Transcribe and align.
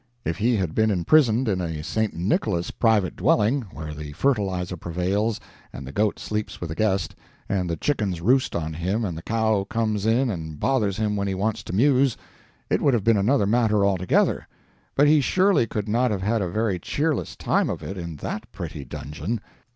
If 0.25 0.37
he 0.39 0.55
had 0.55 0.73
been 0.73 0.89
imprisoned 0.89 1.47
in 1.47 1.61
a 1.61 1.83
St. 1.83 2.11
Nicholas 2.15 2.71
private 2.71 3.15
dwelling, 3.15 3.67
where 3.71 3.93
the 3.93 4.13
fertilizer 4.13 4.75
prevails, 4.75 5.39
and 5.71 5.85
the 5.85 5.91
goat 5.91 6.17
sleeps 6.17 6.59
with 6.59 6.69
the 6.69 6.75
guest, 6.75 7.13
and 7.47 7.69
the 7.69 7.77
chickens 7.77 8.19
roost 8.19 8.55
on 8.55 8.73
him 8.73 9.05
and 9.05 9.15
the 9.15 9.21
cow 9.21 9.63
comes 9.63 10.07
in 10.07 10.31
and 10.31 10.59
bothers 10.59 10.97
him 10.97 11.15
when 11.15 11.27
he 11.27 11.35
wants 11.35 11.61
to 11.65 11.73
muse, 11.73 12.17
it 12.67 12.81
would 12.81 12.95
have 12.95 13.03
been 13.03 13.15
another 13.15 13.45
matter 13.45 13.85
altogether; 13.85 14.47
but 14.95 15.07
he 15.07 15.21
surely 15.21 15.67
could 15.67 15.87
not 15.87 16.09
have 16.09 16.23
had 16.23 16.41
a 16.41 16.49
very 16.49 16.79
cheerless 16.79 17.35
time 17.35 17.69
of 17.69 17.83
it 17.83 17.95
in 17.95 18.15
that 18.15 18.51
pretty 18.51 18.83
dungeon. 18.83 19.39